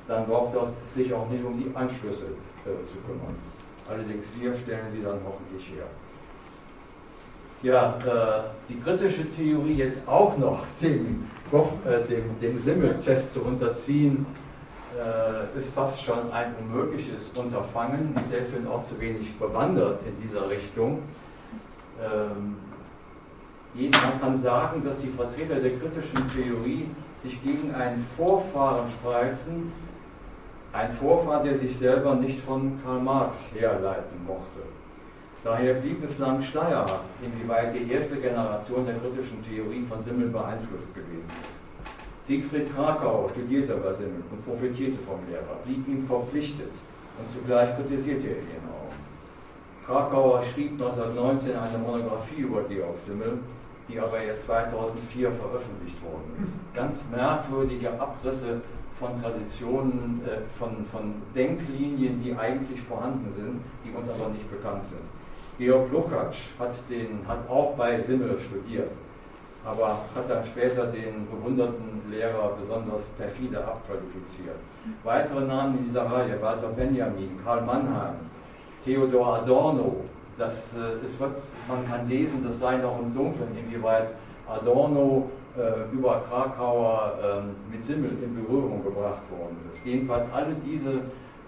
dann 0.08 0.26
braucht 0.26 0.54
es 0.56 0.94
sich 0.94 1.12
auch 1.12 1.28
nicht 1.28 1.44
um 1.44 1.58
die 1.58 1.70
Anschlüsse 1.74 2.26
äh, 2.64 2.88
zu 2.88 2.96
kümmern. 3.06 3.36
Allerdings 3.88 4.24
wir 4.38 4.54
stellen 4.56 4.86
sie 4.92 5.02
dann 5.02 5.18
hoffentlich 5.26 5.68
her. 5.74 5.86
Ja, 7.62 7.98
äh, 7.98 8.42
die 8.68 8.80
kritische 8.80 9.28
Theorie 9.28 9.74
jetzt 9.74 10.00
auch 10.06 10.36
noch 10.38 10.64
dem, 10.80 11.26
äh, 11.52 12.08
dem, 12.08 12.40
dem 12.40 12.58
Simmel-Test 12.58 13.34
zu 13.34 13.42
unterziehen, 13.42 14.24
äh, 14.98 15.58
ist 15.58 15.72
fast 15.72 16.02
schon 16.02 16.32
ein 16.32 16.54
unmögliches 16.60 17.30
Unterfangen. 17.34 18.14
Ich 18.20 18.26
selbst 18.26 18.52
bin 18.52 18.66
auch 18.66 18.84
zu 18.84 19.00
wenig 19.00 19.38
bewandert 19.38 20.00
in 20.06 20.20
dieser 20.20 20.48
Richtung. 20.48 21.02
Ähm, 22.02 22.56
man 23.74 24.20
kann 24.20 24.36
sagen, 24.36 24.82
dass 24.84 24.98
die 24.98 25.08
Vertreter 25.08 25.56
der 25.56 25.78
kritischen 25.78 26.28
Theorie 26.28 26.90
sich 27.22 27.42
gegen 27.42 27.74
einen 27.74 28.04
Vorfahren 28.16 28.88
spreizen, 28.90 29.72
ein 30.72 30.90
Vorfahren, 30.92 31.44
der 31.44 31.56
sich 31.56 31.76
selber 31.76 32.14
nicht 32.16 32.40
von 32.40 32.80
Karl 32.82 33.00
Marx 33.00 33.38
herleiten 33.54 34.24
mochte. 34.26 34.60
Daher 35.42 35.74
blieb 35.74 36.04
es 36.04 36.18
lang 36.18 36.42
schleierhaft, 36.42 37.10
inwieweit 37.22 37.74
die 37.74 37.90
erste 37.90 38.16
Generation 38.16 38.84
der 38.84 38.96
kritischen 38.96 39.42
Theorie 39.44 39.84
von 39.84 40.02
Simmel 40.02 40.28
beeinflusst 40.28 40.94
gewesen 40.94 41.30
ist. 41.50 41.59
Siegfried 42.26 42.74
Krakauer 42.74 43.30
studierte 43.30 43.74
bei 43.76 43.92
Simmel 43.92 44.22
und 44.30 44.44
profitierte 44.44 44.98
vom 45.06 45.18
Lehrer, 45.28 45.58
blieb 45.64 45.86
ihm 45.88 46.04
verpflichtet 46.04 46.72
und 47.18 47.28
zugleich 47.28 47.74
kritisierte 47.76 48.28
er 48.28 48.36
ihn 48.36 48.66
auch. 48.68 49.86
Krakauer 49.86 50.42
schrieb 50.42 50.72
1919 50.72 51.56
eine 51.56 51.78
Monographie 51.78 52.42
über 52.42 52.62
Georg 52.64 52.98
Simmel, 53.04 53.38
die 53.88 53.98
aber 53.98 54.18
erst 54.18 54.46
2004 54.46 55.32
veröffentlicht 55.32 56.02
worden 56.02 56.42
ist. 56.42 56.52
Ganz 56.74 57.04
merkwürdige 57.10 57.90
Abrisse 58.00 58.60
von 58.94 59.20
Traditionen, 59.20 60.20
äh, 60.26 60.42
von, 60.56 60.84
von 60.86 61.14
Denklinien, 61.34 62.22
die 62.22 62.34
eigentlich 62.36 62.80
vorhanden 62.80 63.32
sind, 63.34 63.60
die 63.84 63.96
uns 63.96 64.08
aber 64.08 64.28
nicht 64.28 64.48
bekannt 64.50 64.84
sind. 64.84 65.00
Georg 65.58 65.90
Lukacs 65.90 66.36
hat, 66.58 66.72
den, 66.88 67.26
hat 67.26 67.48
auch 67.48 67.74
bei 67.74 68.00
Simmel 68.02 68.38
studiert, 68.38 68.90
aber 69.64 69.98
hat 70.14 70.28
dann 70.28 70.44
später 70.44 70.86
den 70.86 71.26
bewunderten 71.30 72.02
Lehrer 72.10 72.56
besonders 72.60 73.04
perfide 73.18 73.58
abqualifiziert. 73.58 74.56
Weitere 75.04 75.42
Namen 75.46 75.78
in 75.78 75.84
dieser 75.84 76.10
Reihe, 76.10 76.40
Walter 76.40 76.68
Benjamin, 76.68 77.38
Karl 77.44 77.62
Mannheim, 77.62 78.14
Theodor 78.84 79.42
Adorno, 79.42 79.96
das, 80.38 80.72
äh, 80.72 81.04
es 81.04 81.20
wird, 81.20 81.32
man 81.68 81.86
kann 81.86 82.08
lesen, 82.08 82.42
das 82.46 82.58
sei 82.58 82.78
noch 82.78 82.98
im 82.98 83.14
Dunkeln, 83.14 83.50
inwieweit 83.56 84.08
Adorno 84.48 85.30
äh, 85.56 85.92
über 85.92 86.22
Krakauer 86.28 87.12
äh, 87.22 87.72
mit 87.72 87.82
Simmel 87.82 88.12
in 88.22 88.34
Berührung 88.34 88.82
gebracht 88.82 89.30
worden 89.30 89.58
ist. 89.70 89.84
Jedenfalls 89.84 90.24
alle 90.32 90.54
diese 90.64 91.02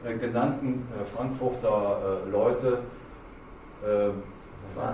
äh, 0.04 0.18
genannten 0.18 0.86
äh, 1.00 1.04
Frankfurter 1.16 1.98
äh, 2.26 2.30
Leute 2.30 2.78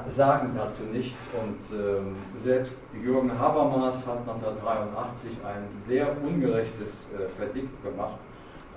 sagen 0.09 0.51
dazu 0.57 0.83
nichts. 0.93 1.23
Und 1.33 1.79
ähm, 1.79 2.17
selbst 2.45 2.75
Jürgen 3.03 3.39
Habermas 3.39 4.07
hat 4.07 4.21
1983 4.21 5.31
ein 5.45 5.65
sehr 5.87 6.09
ungerechtes 6.23 7.09
Verdikt 7.37 7.83
gemacht, 7.83 8.19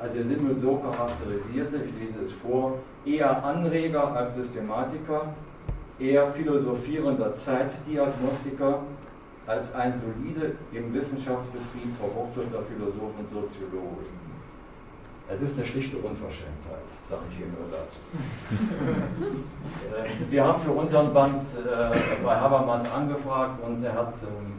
als 0.02 0.16
er 0.16 0.24
Simmel 0.24 0.58
so 0.58 0.78
charakterisierte, 0.78 1.78
ich 1.78 2.08
lese 2.08 2.26
es 2.26 2.32
vor, 2.32 2.80
eher 3.06 3.44
Anreger 3.44 4.16
als 4.16 4.36
Systematiker, 4.36 5.34
eher 6.00 6.28
philosophierender 6.32 7.34
Zeitdiagnostiker 7.34 8.80
als 9.46 9.74
ein 9.76 9.94
solide 10.00 10.56
im 10.72 10.94
Wissenschaftsbetrieb 10.94 11.96
verwurzelter 12.00 12.64
Philosoph 12.64 13.18
und 13.20 13.30
Soziologe. 13.30 14.06
Es 15.30 15.42
ist 15.42 15.58
eine 15.58 15.66
schlichte 15.66 15.98
Unverschämtheit, 15.98 16.86
sage 17.10 17.22
ich 17.32 17.38
hier 17.38 17.48
nur 17.48 17.68
dazu. 17.72 18.00
Äh, 19.92 20.32
wir 20.32 20.46
haben 20.46 20.62
für 20.62 20.72
unseren 20.72 21.14
Band 21.14 21.44
äh, 21.44 22.24
bei 22.24 22.36
Habermas 22.36 22.90
angefragt 22.92 23.62
und 23.62 23.84
er 23.84 23.94
hat, 23.94 24.14
ähm, 24.24 24.54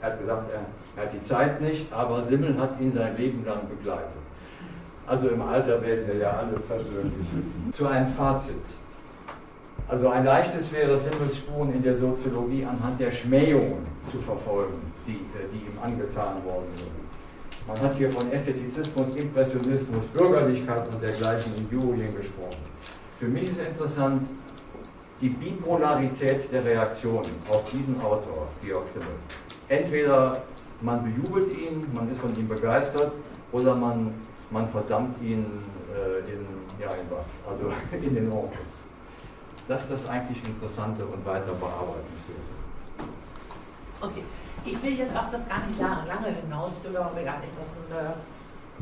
er 0.00 0.10
hat 0.10 0.18
gesagt, 0.18 0.50
er, 0.96 1.02
hat 1.02 1.12
die 1.12 1.22
Zeit 1.22 1.60
nicht, 1.60 1.92
aber 1.92 2.22
Simmel 2.22 2.58
hat 2.58 2.80
ihn 2.80 2.90
sein 2.92 3.14
Leben 3.16 3.44
lang 3.44 3.68
begleitet. 3.68 4.22
Also 5.06 5.28
im 5.28 5.42
Alter 5.42 5.82
werden 5.82 6.06
wir 6.06 6.16
ja 6.16 6.30
alle 6.30 6.58
versöhnlich. 6.60 7.26
Zu 7.72 7.86
einem 7.86 8.08
Fazit. 8.08 8.54
Also 9.86 10.08
ein 10.08 10.24
leichtes 10.24 10.72
wäre, 10.72 10.98
Simmelspuren 10.98 11.74
in 11.74 11.82
der 11.82 11.96
Soziologie 11.96 12.64
anhand 12.64 12.98
der 12.98 13.12
Schmähungen 13.12 13.86
zu 14.10 14.18
verfolgen, 14.18 14.92
die, 15.06 15.12
äh, 15.12 15.46
die 15.52 15.58
ihm 15.58 15.78
angetan 15.82 16.42
worden 16.44 16.70
sind. 16.76 17.04
Man 17.66 17.80
hat 17.80 17.94
hier 17.96 18.12
von 18.12 18.30
Ästhetizismus, 18.30 19.16
Impressionismus, 19.16 20.04
Bürgerlichkeit 20.06 20.86
und 20.86 21.02
dergleichen 21.02 21.52
in 21.56 21.70
Jurien 21.70 22.14
gesprochen. 22.14 22.60
Für 23.18 23.26
mich 23.26 23.44
ist 23.44 23.58
interessant 23.58 24.28
die 25.20 25.30
Bipolarität 25.30 26.52
der 26.52 26.62
Reaktionen 26.62 27.30
auf 27.48 27.64
diesen 27.70 27.98
Autor, 28.02 28.48
Georg 28.62 28.86
Simmel. 28.92 29.14
Entweder 29.68 30.42
man 30.82 31.04
bejubelt 31.04 31.52
ihn, 31.54 31.86
man 31.94 32.10
ist 32.10 32.20
von 32.20 32.36
ihm 32.36 32.48
begeistert, 32.48 33.12
oder 33.50 33.74
man, 33.74 34.12
man 34.50 34.68
verdammt 34.68 35.16
ihn 35.22 35.46
äh, 35.94 36.18
in, 36.30 36.44
ja, 36.78 36.90
in 36.90 37.08
was, 37.08 37.26
also 37.50 37.72
in 38.06 38.14
den 38.14 38.30
Orkus. 38.30 38.58
Das 39.66 39.82
ist 39.84 39.92
das 39.92 40.08
eigentlich 40.10 40.46
Interessante 40.46 41.06
und 41.06 41.24
weiter 41.24 41.54
bearbeitenswerte. 41.54 42.33
Ich 44.64 44.82
will 44.82 44.98
jetzt 44.98 45.14
auch 45.14 45.30
das 45.30 45.46
gar 45.46 45.66
nicht 45.66 45.78
lange, 45.78 46.08
lange 46.08 46.28
hinauszögern, 46.40 47.08
weil 47.12 47.24
wir 47.24 47.32
gar 47.32 47.40
nicht 47.40 47.52
was 47.60 47.98
eine 47.98 48.14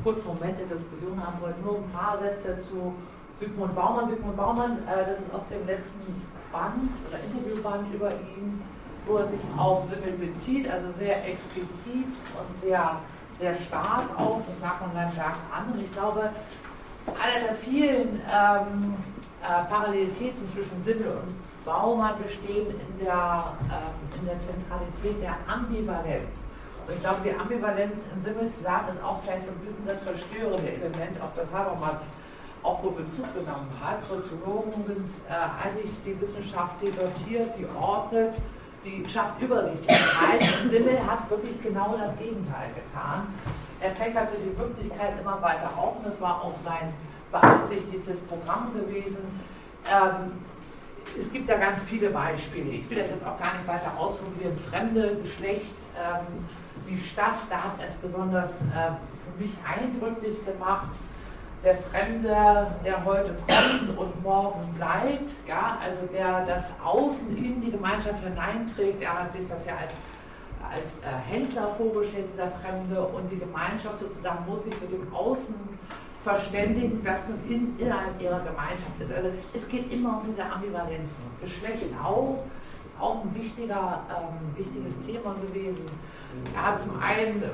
kurze 0.05 0.29
Moment 0.29 0.59
der 0.59 0.67
Diskussion 0.67 1.19
haben 1.19 1.41
wollen. 1.41 1.55
Nur 1.65 1.79
ein 1.79 1.91
paar 1.91 2.19
Sätze 2.19 2.59
zu 2.69 2.95
Sigmund 3.41 3.75
Baumann. 3.75 4.09
Sigmund 4.09 4.37
Baumann, 4.37 4.79
äh, 4.87 5.05
das 5.11 5.19
ist 5.19 5.35
aus 5.35 5.43
dem 5.51 5.67
letzten 5.67 6.23
Band 6.53 6.93
oder 7.09 7.19
Interviewband 7.19 7.93
über 7.93 8.13
ihn, 8.13 8.63
wo 9.07 9.17
er 9.17 9.29
sich 9.29 9.41
auf 9.57 9.85
Simmel 9.91 10.13
bezieht, 10.19 10.71
also 10.71 10.87
sehr 10.99 11.27
explizit 11.27 12.15
und 12.39 12.63
sehr, 12.63 13.01
sehr 13.41 13.57
stark 13.57 14.07
auch. 14.17 14.41
Das 14.47 14.61
mag 14.61 14.81
man 14.81 14.95
dann 14.95 15.13
stark 15.13 15.35
an. 15.51 15.73
Und 15.73 15.83
ich 15.83 15.93
glaube, 15.93 16.31
einer 17.19 17.41
der 17.43 17.55
vielen 17.57 18.21
ähm, 18.31 18.95
äh, 19.43 19.65
Parallelitäten 19.69 20.47
zwischen 20.55 20.85
Simmel 20.85 21.09
und 21.09 21.35
Baumann 21.65 22.15
bestehen 22.23 22.67
in 22.69 23.05
der, 23.05 23.55
äh, 23.71 24.19
in 24.19 24.27
der 24.27 24.39
Zentralität 24.41 25.23
der 25.23 25.37
Ambivalenz. 25.47 26.35
Und 26.87 26.95
ich 26.95 27.01
glaube, 27.01 27.19
die 27.25 27.35
Ambivalenz 27.35 28.03
in 28.13 28.25
Simmels 28.25 28.63
Werk 28.63 28.89
ist 28.91 29.03
auch 29.03 29.23
vielleicht 29.23 29.47
so 29.47 29.53
ein 29.53 29.63
bisschen 29.63 29.87
das 29.87 30.01
verstörende 30.03 30.69
Element, 30.69 31.21
auf 31.23 31.31
das 31.37 31.47
Habermas 31.53 32.03
auch 32.63 32.83
wohl 32.83 32.93
Bezug 32.93 33.27
genommen 33.35 33.71
hat. 33.83 34.03
Soziologen 34.05 34.85
sind 34.87 35.09
äh, 35.29 35.35
eigentlich 35.63 35.91
die 36.05 36.21
Wissenschaft, 36.21 36.77
die 36.83 36.91
sortiert, 36.91 37.51
die 37.59 37.67
ordnet, 37.79 38.35
die 38.85 39.05
schafft. 39.09 39.41
Und 39.43 40.71
Simmel 40.71 40.99
hat 41.07 41.31
wirklich 41.31 41.61
genau 41.63 41.97
das 41.99 42.17
Gegenteil 42.19 42.71
getan. 42.75 43.27
Er 43.81 43.91
fächerte 43.93 44.37
die 44.39 44.57
Wirklichkeit 44.59 45.21
immer 45.21 45.41
weiter 45.43 45.71
auf 45.77 45.97
und 45.97 46.07
das 46.07 46.21
war 46.21 46.43
auch 46.43 46.55
sein 46.65 46.93
beabsichtigtes 47.33 48.21
Programm 48.29 48.73
gewesen. 48.75 49.19
Ähm, 49.91 50.33
es 51.21 51.33
gibt 51.33 51.49
da 51.49 51.57
ganz 51.57 51.83
viele 51.83 52.11
Beispiele. 52.11 52.71
Ich 52.71 52.91
will 52.91 52.99
das 52.99 53.11
jetzt 53.11 53.25
auch 53.25 53.39
gar 53.39 53.55
nicht 53.55 53.67
weiter 53.67 53.93
ausprobieren. 53.99 54.57
Fremde, 54.71 55.17
Geschlecht, 55.23 55.75
ähm, 55.97 56.45
die 56.89 57.01
Stadt, 57.01 57.37
da 57.51 57.57
hat 57.57 57.75
es 57.79 57.97
besonders 57.97 58.61
äh, 58.61 58.93
für 59.25 59.43
mich 59.43 59.53
eindrücklich 59.65 60.45
gemacht. 60.45 60.89
Der 61.65 61.77
Fremde, 61.77 62.67
der 62.85 63.05
heute 63.05 63.37
kommt 63.47 63.97
und 63.97 64.23
morgen 64.23 64.75
bleibt, 64.77 65.31
ja, 65.47 65.79
also 65.83 66.01
der 66.13 66.45
das 66.45 66.65
Außen 66.85 67.37
in 67.37 67.61
die 67.61 67.71
Gemeinschaft 67.71 68.23
hineinträgt, 68.25 69.01
er 69.01 69.21
hat 69.21 69.33
sich 69.33 69.47
das 69.47 69.65
ja 69.65 69.75
als 69.77 69.93
als 70.73 70.97
äh, 71.03 71.31
Händler 71.31 71.75
vorgestellt, 71.77 72.27
dieser 72.33 72.51
Fremde, 72.63 73.03
und 73.03 73.31
die 73.31 73.39
Gemeinschaft 73.39 73.99
sozusagen 73.99 74.47
muss 74.47 74.65
sich 74.65 74.81
mit 74.81 74.93
dem 74.93 75.13
Außen 75.13 75.55
verständigen, 76.25 77.03
dass 77.05 77.21
man 77.29 77.39
in, 77.49 77.77
innerhalb 77.79 78.21
ihrer 78.21 78.41
Gemeinschaft 78.41 79.01
ist. 79.01 79.13
Also 79.13 79.29
es 79.55 79.69
geht 79.69 79.93
immer 79.93 80.21
um 80.21 80.29
diese 80.31 80.45
Ambivalenzen. 80.45 81.23
Geschlecht 81.41 81.87
auch. 82.03 82.45
auch 83.01 83.25
ein 83.25 83.35
wichtiger, 83.35 84.01
ähm, 84.09 84.57
wichtiges 84.57 84.95
Thema 85.05 85.35
gewesen. 85.47 85.85
Hat 86.55 86.81
zum 86.81 86.99
einen 87.01 87.43
äh, 87.43 87.47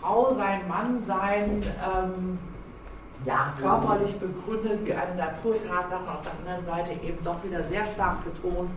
Frau 0.00 0.32
sein, 0.34 0.60
Mann 0.68 1.02
sein, 1.06 1.60
ähm, 1.62 2.38
ja, 3.24 3.52
körperlich 3.58 4.14
begründet 4.18 4.80
wie 4.84 4.92
eine 4.92 5.14
Naturtatsache, 5.16 6.08
auf 6.08 6.22
der 6.22 6.32
anderen 6.38 6.64
Seite 6.66 6.92
eben 7.02 7.18
doch 7.24 7.42
wieder 7.42 7.64
sehr 7.64 7.86
stark 7.86 8.18
betont, 8.24 8.70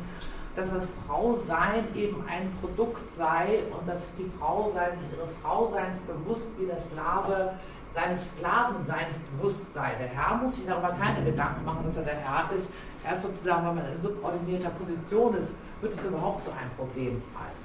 dass 0.56 0.72
das 0.72 0.88
Frausein 1.08 1.84
eben 1.96 2.24
ein 2.28 2.52
Produkt 2.62 3.14
sei 3.14 3.60
und 3.78 3.88
dass 3.88 4.02
die 4.18 4.30
Frau 4.40 4.72
sein, 4.74 4.98
ihres 5.16 5.36
Frauseins 5.44 5.98
bewusst 6.08 6.50
wie 6.58 6.66
der 6.66 6.82
Sklave 6.82 7.54
seines 7.94 8.32
Sklavenseins 8.32 9.16
bewusst 9.32 9.74
sei. 9.74 9.94
Der 10.00 10.08
Herr 10.08 10.38
muss 10.38 10.56
sich 10.56 10.66
darüber 10.66 10.96
keine 11.00 11.24
Gedanken 11.26 11.66
machen, 11.66 11.84
dass 11.86 11.98
er 11.98 12.04
der 12.04 12.18
Herr 12.18 12.50
ist. 12.56 12.68
Er 13.04 13.16
ist 13.16 13.24
sozusagen, 13.24 13.68
wenn 13.68 13.76
man 13.76 13.86
in 13.92 14.02
subordinierter 14.02 14.70
Position 14.72 15.36
ist, 15.36 15.52
wird 15.82 15.94
es 15.98 16.06
überhaupt 16.06 16.44
zu 16.44 16.52
einem 16.52 16.70
Problem 16.78 17.22
fallen. 17.34 17.60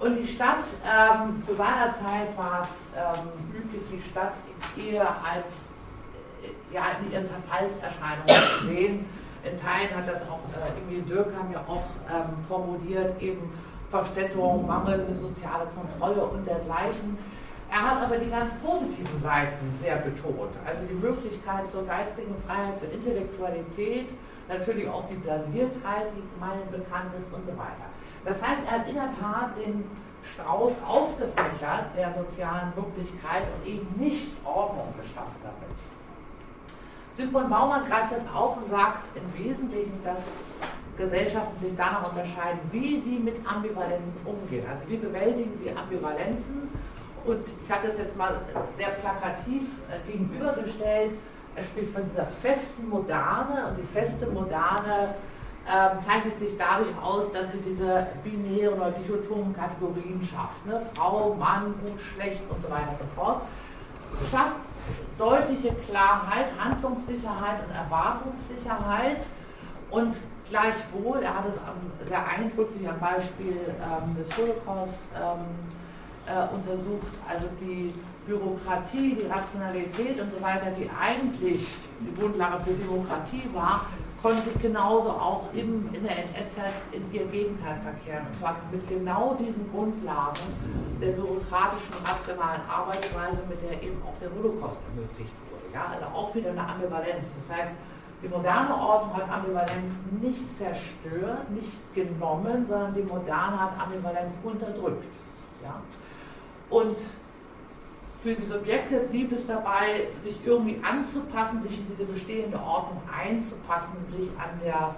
Und 0.00 0.16
die 0.18 0.26
Stadt, 0.26 0.64
ähm, 0.84 1.40
zu 1.40 1.54
seiner 1.54 1.94
Zeit 1.94 2.36
war 2.36 2.62
es 2.62 2.86
ähm, 2.96 3.28
üblich, 3.56 3.82
die 3.90 4.10
Stadt 4.10 4.32
eher 4.76 5.08
als 5.24 5.72
ja, 6.72 6.82
in 7.00 7.12
ihren 7.12 7.24
Zerfallserscheinungen 7.24 8.58
zu 8.58 8.66
sehen. 8.66 9.06
In 9.44 9.60
Teilen 9.60 9.94
hat 9.96 10.08
das 10.08 10.22
auch 10.28 10.40
äh, 10.52 10.80
Emil 10.80 11.02
Dürkheim 11.02 11.52
ja 11.52 11.60
auch 11.68 11.84
ähm, 12.10 12.32
formuliert, 12.48 13.20
eben 13.22 13.52
Verstädtung, 13.90 14.66
mangelnde 14.66 15.14
soziale 15.14 15.66
Kontrolle 15.74 16.24
und 16.24 16.46
dergleichen. 16.46 17.16
Er 17.74 17.90
hat 17.90 18.02
aber 18.04 18.18
die 18.18 18.30
ganz 18.30 18.54
positiven 18.64 19.20
Seiten 19.20 19.66
sehr 19.82 19.96
betont. 19.96 20.54
Also 20.64 20.86
die 20.88 20.94
Möglichkeit 20.94 21.68
zur 21.68 21.84
geistigen 21.84 22.32
Freiheit, 22.46 22.78
zur 22.78 22.92
Intellektualität, 22.92 24.06
natürlich 24.46 24.86
auch 24.88 25.08
die 25.10 25.16
Blasiertheit, 25.16 26.06
die 26.14 26.22
gemeinhin 26.34 26.70
bekannt 26.70 27.10
ist 27.18 27.26
und 27.34 27.44
so 27.44 27.50
weiter. 27.58 27.90
Das 28.24 28.40
heißt, 28.40 28.62
er 28.64 28.78
hat 28.78 28.88
in 28.88 28.94
der 28.94 29.10
Tat 29.18 29.58
den 29.58 29.90
Strauß 30.22 30.76
aufgefächert 30.86 31.90
der 31.98 32.14
sozialen 32.14 32.70
Wirklichkeit 32.76 33.42
und 33.42 33.66
eben 33.66 33.88
nicht 33.98 34.30
Ordnung 34.44 34.94
geschaffen 34.94 35.34
damit. 35.42 35.74
Sigmund 37.10 37.50
Baumann 37.50 37.82
greift 37.88 38.12
das 38.12 38.22
auf 38.32 38.56
und 38.56 38.70
sagt 38.70 39.02
im 39.18 39.26
Wesentlichen, 39.34 39.98
dass 40.04 40.30
Gesellschaften 40.96 41.58
sich 41.60 41.74
danach 41.76 42.08
unterscheiden, 42.08 42.60
wie 42.70 43.00
sie 43.00 43.18
mit 43.18 43.34
Ambivalenzen 43.44 44.14
umgehen. 44.24 44.64
Also 44.70 44.88
wie 44.88 44.96
bewältigen 44.96 45.58
sie 45.60 45.74
Ambivalenzen. 45.74 46.70
Und 47.24 47.40
ich 47.64 47.72
habe 47.72 47.86
das 47.88 47.98
jetzt 47.98 48.16
mal 48.16 48.40
sehr 48.76 48.88
plakativ 48.88 49.62
äh, 49.88 50.10
gegenübergestellt. 50.10 51.12
Er 51.56 51.64
spricht 51.64 51.92
von 51.92 52.02
dieser 52.10 52.26
festen 52.26 52.88
Moderne 52.88 53.68
und 53.68 53.78
die 53.78 53.86
feste 53.86 54.26
Moderne 54.26 55.14
ähm, 55.66 56.00
zeichnet 56.00 56.38
sich 56.38 56.58
dadurch 56.58 56.90
aus, 57.00 57.32
dass 57.32 57.52
sie 57.52 57.58
diese 57.58 58.06
binären 58.22 58.78
oder 58.78 58.90
dichotomen 58.90 59.54
Kategorien 59.56 60.20
schafft. 60.22 60.66
Ne? 60.66 60.82
Frau, 60.94 61.34
Mann, 61.34 61.74
gut, 61.82 61.98
schlecht 62.00 62.42
und 62.50 62.62
so 62.62 62.70
weiter 62.70 62.90
und 62.90 62.98
so 62.98 63.06
fort. 63.14 63.42
Schafft 64.30 64.56
deutliche 65.16 65.72
Klarheit, 65.88 66.46
Handlungssicherheit 66.58 67.64
und 67.66 67.74
Erwartungssicherheit 67.74 69.22
und 69.90 70.16
gleichwohl, 70.50 71.22
er 71.22 71.34
hat 71.34 71.44
es 71.48 72.08
sehr 72.08 72.28
eindrücklich 72.28 72.86
am 72.86 72.98
Beispiel 73.00 73.56
ähm, 73.56 74.16
des 74.16 74.36
Holocaust 74.36 75.02
ähm, 75.16 75.46
äh, 76.26 76.54
untersucht, 76.54 77.06
also 77.28 77.48
die 77.60 77.92
Bürokratie, 78.26 79.16
die 79.20 79.26
Rationalität 79.26 80.20
und 80.20 80.32
so 80.32 80.40
weiter, 80.42 80.70
die 80.78 80.88
eigentlich 80.88 81.66
die 82.00 82.14
Grundlage 82.18 82.64
für 82.64 82.72
Demokratie 82.72 83.48
war, 83.52 83.86
konnte 84.24 84.42
sich 84.48 84.58
genauso 84.62 85.10
auch 85.10 85.52
im, 85.52 85.92
in 85.92 86.02
der 86.02 86.16
NS-Zeit 86.24 86.72
in 86.92 87.04
ihr 87.12 87.26
Gegenteil 87.26 87.76
verkehren. 87.84 88.26
Und 88.32 88.40
zwar 88.40 88.56
mit 88.72 88.88
genau 88.88 89.36
diesen 89.38 89.70
Grundlagen 89.70 90.40
der 90.98 91.12
bürokratischen, 91.12 91.92
rationalen 92.00 92.62
Arbeitsweise, 92.64 93.44
mit 93.48 93.60
der 93.62 93.82
eben 93.82 94.00
auch 94.00 94.16
der 94.20 94.30
Holocaust 94.32 94.80
ermöglicht 94.88 95.34
wurde. 95.52 95.68
Ja, 95.74 95.92
also 95.92 96.06
auch 96.16 96.34
wieder 96.34 96.50
eine 96.50 96.66
Ambivalenz. 96.66 97.26
Das 97.36 97.54
heißt, 97.54 97.72
die 98.22 98.28
moderne 98.28 98.74
Ordnung 98.74 99.14
hat 99.14 99.30
Ambivalenz 99.30 100.00
nicht 100.22 100.56
zerstört, 100.56 101.50
nicht 101.50 101.76
genommen, 101.94 102.64
sondern 102.66 102.94
die 102.94 103.02
moderne 103.02 103.60
hat 103.60 103.72
Ambivalenz 103.78 104.32
unterdrückt. 104.42 105.12
Ja? 105.62 105.82
Und 106.74 106.96
für 108.20 108.34
die 108.34 108.44
Subjekte 108.44 108.98
blieb 109.10 109.30
es 109.30 109.46
dabei, 109.46 110.08
sich 110.24 110.44
irgendwie 110.44 110.82
anzupassen, 110.82 111.62
sich 111.62 111.78
in 111.78 111.86
diese 111.92 112.04
bestehende 112.04 112.58
Ordnung 112.58 113.00
einzupassen, 113.06 113.94
sich 114.10 114.28
an 114.36 114.58
der 114.64 114.96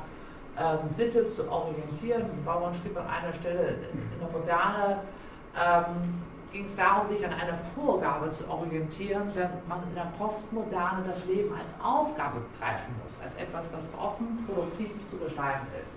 ähm, 0.59 0.89
Sitte 0.97 1.29
zu 1.29 1.47
orientieren. 1.51 2.25
Baumann 2.47 2.75
schrieb 2.77 2.97
an 2.97 3.07
einer 3.07 3.35
Stelle 3.35 3.75
in 3.93 4.19
der 4.19 4.31
Moderne, 4.31 5.01
ähm, 5.55 6.23
ging 6.51 6.65
es 6.65 6.77
darum, 6.77 7.11
sich 7.11 7.23
an 7.27 7.35
einer 7.35 7.59
Vorgabe 7.75 8.31
zu 8.31 8.49
orientieren, 8.49 9.31
während 9.35 9.69
man 9.69 9.83
in 9.83 9.95
der 9.95 10.11
Postmoderne 10.17 11.05
das 11.07 11.27
Leben 11.27 11.53
als 11.53 11.75
Aufgabe 11.85 12.41
begreifen 12.55 12.95
muss, 13.05 13.13
als 13.23 13.37
etwas, 13.37 13.67
was 13.75 13.85
offen, 14.01 14.47
produktiv 14.47 14.93
zu 15.11 15.19
gestalten 15.19 15.67
ist. 15.85 15.93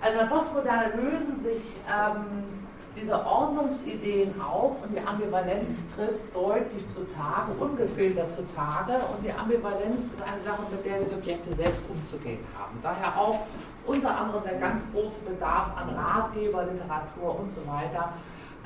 Also 0.00 0.18
in 0.18 0.26
der 0.26 0.34
Postmoderne 0.34 0.92
lösen 0.96 1.36
sich 1.40 1.62
ähm, 1.86 2.66
diese 3.00 3.14
Ordnungsideen 3.24 4.34
auf 4.40 4.82
und 4.82 4.94
die 4.94 5.00
Ambivalenz 5.00 5.72
tritt 5.94 6.18
deutlich 6.34 6.86
zutage, 6.88 7.52
ungefiltert 7.58 8.32
zutage. 8.34 8.94
Und 9.12 9.24
die 9.24 9.32
Ambivalenz 9.32 10.04
ist 10.04 10.22
eine 10.22 10.40
Sache, 10.42 10.62
mit 10.70 10.84
der 10.84 11.00
die 11.00 11.10
Subjekte 11.10 11.54
selbst 11.54 11.82
umzugehen 11.88 12.44
haben. 12.58 12.78
Daher 12.82 13.18
auch 13.18 13.40
unter 13.86 14.16
anderem 14.16 14.42
der 14.44 14.58
ganz 14.58 14.82
große 14.92 15.20
Bedarf 15.26 15.76
an 15.76 15.90
Ratgeber, 15.94 16.64
Literatur 16.64 17.40
und 17.40 17.54
so 17.54 17.62
weiter. 17.70 18.12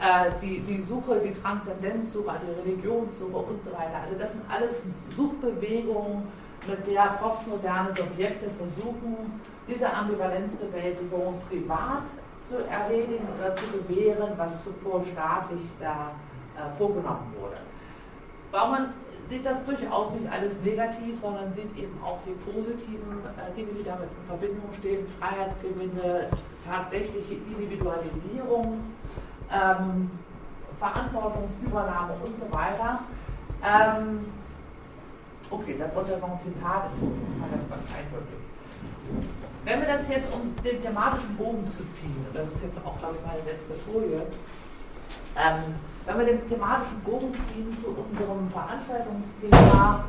Äh, 0.00 0.30
die, 0.40 0.60
die 0.60 0.82
Suche, 0.82 1.20
die 1.20 1.34
Transzendenzsuche, 1.40 2.30
also 2.30 2.44
die 2.46 2.70
Religionssuche 2.70 3.36
und 3.36 3.64
so 3.64 3.72
weiter. 3.72 4.02
Also 4.02 4.18
das 4.18 4.32
sind 4.32 4.42
alles 4.48 4.74
Suchbewegungen, 5.16 6.26
mit 6.66 6.86
der 6.86 7.18
postmoderne 7.20 7.88
Subjekte 7.96 8.48
versuchen, 8.50 9.40
diese 9.68 9.92
Ambivalenzbewältigung 9.92 11.40
privat 11.48 12.04
zu 12.48 12.66
erledigen 12.68 13.26
oder 13.38 13.54
zu 13.54 13.64
bewähren, 13.66 14.32
was 14.36 14.64
zuvor 14.64 15.04
staatlich 15.12 15.62
da 15.80 16.12
äh, 16.56 16.76
vorgenommen 16.76 17.32
wurde. 17.40 17.56
Baumann 18.50 18.92
sieht 19.30 19.46
das 19.46 19.64
durchaus 19.64 20.12
nicht 20.12 20.30
alles 20.30 20.52
negativ, 20.62 21.18
sondern 21.20 21.54
sieht 21.54 21.74
eben 21.76 21.98
auch 22.04 22.18
die 22.26 22.32
positiven 22.50 23.22
äh, 23.24 23.56
Dinge, 23.56 23.72
die 23.72 23.84
damit 23.84 24.08
in 24.10 24.26
Verbindung 24.28 24.68
stehen, 24.78 25.06
Freiheitsgewinne, 25.18 26.28
tatsächliche 26.66 27.34
Individualisierung, 27.34 28.80
ähm, 29.50 30.10
Verantwortungsübernahme 30.78 32.14
und 32.24 32.36
so 32.36 32.50
weiter. 32.52 33.00
Ähm, 33.64 34.26
okay, 35.50 35.76
da 35.78 35.94
wird 35.94 36.08
ja 36.08 36.18
noch 36.18 36.32
ein 36.32 36.40
Zitat, 36.40 36.90
ich 36.96 37.70
mal 37.70 37.78
eindrücken. 37.96 38.42
Wenn 39.64 39.80
wir 39.80 39.86
das 39.86 40.08
jetzt, 40.08 40.34
um 40.34 40.54
den 40.64 40.82
thematischen 40.82 41.36
Bogen 41.36 41.64
zu 41.70 41.86
ziehen, 41.94 42.26
und 42.26 42.36
das 42.36 42.46
ist 42.48 42.62
jetzt 42.62 42.78
auch, 42.84 42.98
glaube 42.98 43.14
ich, 43.14 43.26
meine 43.26 43.46
letzte 43.46 43.74
Folie, 43.86 44.26
ähm, 45.38 45.74
wenn 46.04 46.18
wir 46.18 46.26
den 46.26 46.48
thematischen 46.48 47.00
Bogen 47.00 47.32
ziehen 47.46 47.70
zu 47.80 47.94
unserem 47.94 48.50
Veranstaltungsthema, 48.50 50.04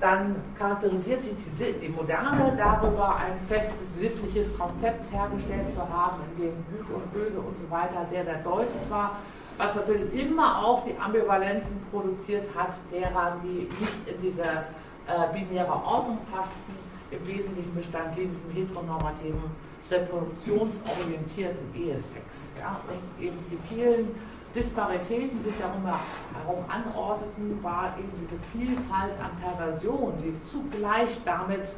dann 0.00 0.36
charakterisiert 0.56 1.22
sich 1.24 1.34
die, 1.34 1.72
die, 1.80 1.88
Moderne 1.88 2.54
darüber, 2.56 3.16
ein 3.16 3.38
festes 3.48 3.98
sittliches 3.98 4.56
Konzept 4.56 5.12
hergestellt 5.12 5.72
zu 5.74 5.80
haben, 5.80 6.18
in 6.36 6.42
dem 6.42 6.54
Gut 6.70 6.94
und 6.94 7.12
Böse 7.12 7.38
und 7.38 7.58
so 7.58 7.70
weiter 7.70 8.06
sehr, 8.10 8.24
sehr 8.24 8.38
deutlich 8.38 8.88
war, 8.88 9.18
was 9.58 9.74
natürlich 9.74 10.12
immer 10.14 10.64
auch 10.64 10.84
die 10.84 10.96
Ambivalenzen 10.98 11.82
produziert 11.90 12.46
hat, 12.56 12.74
derer, 12.92 13.36
die 13.42 13.68
nicht 13.68 14.06
in 14.06 14.22
diese 14.22 14.42
äh, 14.42 15.32
binäre 15.32 15.72
Ordnung 15.72 16.18
passten 16.32 16.81
im 17.12 17.26
Wesentlichen 17.26 17.74
bestand 17.74 18.16
in 18.18 18.32
diesem 18.32 18.50
heteronormativen, 18.50 19.42
reproduktionsorientierten 19.90 21.74
Ehesex. 21.74 22.24
Ja? 22.58 22.80
Und 22.88 23.24
eben 23.24 23.36
die 23.50 23.58
vielen 23.68 24.14
Disparitäten 24.54 25.42
sich 25.44 25.54
darum 25.58 25.84
herum 25.84 26.64
anordneten, 26.68 27.62
war 27.62 27.94
eben 27.98 28.12
diese 28.20 28.38
Vielfalt 28.52 29.12
an 29.20 29.30
Perversionen, 29.40 30.22
die 30.22 30.34
zugleich 30.42 31.08
damit 31.24 31.68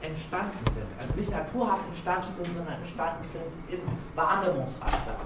entstanden 0.00 0.58
sind. 0.74 0.86
Also 0.98 1.14
nicht 1.14 1.30
naturhaft 1.30 1.86
entstanden 1.88 2.28
sind, 2.36 2.54
sondern 2.56 2.74
entstanden 2.82 3.24
sind 3.32 3.78
im 3.78 3.80
Wahrnehmungsraster. 4.14 5.16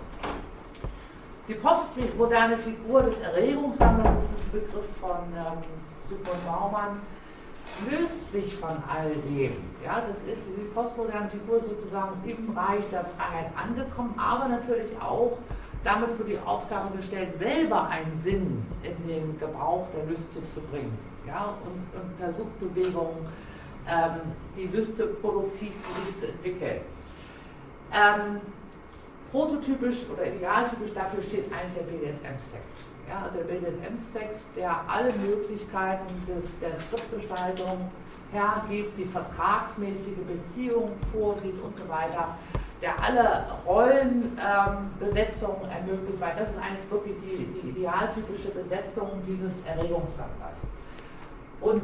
Die 1.49 1.55
postmoderne 1.55 2.59
Figur 2.59 3.03
des 3.03 3.19
Erregungssammlers 3.19 4.07
ist 4.07 4.31
ein 4.31 4.61
Begriff 4.61 4.87
von 5.01 5.19
ähm, 5.35 5.65
Sigmund 6.07 6.47
Baumann, 6.47 7.01
löst 7.91 8.33
sich 8.33 8.55
von 8.57 8.71
all 8.89 9.11
dem. 9.29 9.53
Ja, 9.85 10.03
das 10.07 10.17
ist 10.19 10.43
die 10.47 10.69
postmoderne 10.75 11.31
Figur 11.31 11.61
sozusagen 11.61 12.17
im 12.29 12.55
Bereich 12.55 12.85
der 12.91 13.05
Freiheit 13.05 13.51
angekommen, 13.57 14.15
aber 14.19 14.49
natürlich 14.49 14.91
auch 15.01 15.39
damit 15.85 16.11
für 16.17 16.25
die 16.25 16.39
Aufgabe 16.45 16.97
gestellt, 16.97 17.35
selber 17.39 17.89
einen 17.89 18.15
Sinn 18.23 18.67
in 18.83 19.09
den 19.09 19.39
Gebrauch 19.39 19.87
der 19.97 20.05
Lüste 20.07 20.41
zu 20.55 20.61
bringen. 20.71 20.97
Ja, 21.27 21.55
und, 21.65 22.01
und 22.01 22.19
per 22.19 22.33
Suchtbewegung 22.33 23.15
ähm, 23.89 24.21
die 24.57 24.67
Lüste 24.67 25.07
produktiv 25.07 25.73
für 25.83 26.07
sich 26.07 26.21
zu 26.21 26.27
entwickeln. 26.29 26.81
Ähm, 27.93 28.41
prototypisch 29.31 29.99
oder 30.13 30.27
idealtypisch 30.27 30.93
dafür 30.95 31.23
steht 31.23 31.47
eigentlich 31.53 31.75
der 31.75 31.83
BDSM-Sex. 31.85 32.87
Ja, 33.11 33.23
also 33.25 33.39
der 33.39 33.45
BDSM-Sex, 33.53 34.53
der 34.55 34.71
alle 34.87 35.13
Möglichkeiten 35.15 36.07
des, 36.29 36.61
der 36.61 36.77
Skriptgestaltung 36.77 37.91
hergibt, 38.31 38.97
die 38.97 39.05
vertragsmäßige 39.05 40.23
Beziehung 40.29 40.93
vorsieht 41.13 41.61
und 41.61 41.77
so 41.77 41.89
weiter, 41.89 42.39
der 42.81 42.93
alle 43.03 43.47
Rollenbesetzungen 43.67 45.65
ähm, 45.65 45.71
ermöglicht, 45.75 46.21
weil 46.21 46.37
das 46.39 46.51
ist 46.51 46.59
eigentlich 46.63 46.89
wirklich 46.89 47.17
die, 47.27 47.47
die 47.47 47.71
idealtypische 47.71 48.51
Besetzung 48.51 49.11
dieses 49.27 49.55
Erregungssenders. 49.67 50.63
Und 51.61 51.83